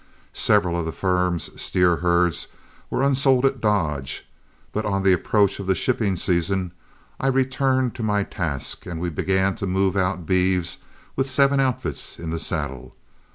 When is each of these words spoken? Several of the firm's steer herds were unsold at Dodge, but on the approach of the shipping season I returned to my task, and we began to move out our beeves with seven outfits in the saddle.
Several 0.33 0.79
of 0.79 0.87
the 0.87 0.91
firm's 0.91 1.61
steer 1.61 1.97
herds 1.97 2.47
were 2.89 3.03
unsold 3.03 3.45
at 3.45 3.61
Dodge, 3.61 4.25
but 4.71 4.83
on 4.83 5.03
the 5.03 5.13
approach 5.13 5.59
of 5.59 5.67
the 5.67 5.75
shipping 5.75 6.15
season 6.17 6.71
I 7.19 7.27
returned 7.27 7.93
to 7.97 8.01
my 8.01 8.23
task, 8.23 8.87
and 8.87 8.99
we 8.99 9.11
began 9.11 9.55
to 9.57 9.67
move 9.67 9.95
out 9.95 10.17
our 10.17 10.23
beeves 10.23 10.79
with 11.15 11.29
seven 11.29 11.59
outfits 11.59 12.17
in 12.17 12.31
the 12.31 12.39
saddle. 12.39 12.95